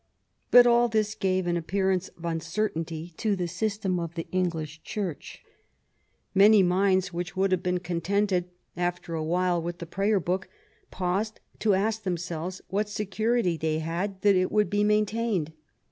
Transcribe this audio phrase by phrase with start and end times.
[0.49, 5.43] But all this gave an appearance of uncertainty to the system of the English Church.
[6.33, 10.49] Many minds, which would have been contented after a while with the Prayer Book,
[10.89, 15.53] paused to ask themselves what security they had that it would be maintained.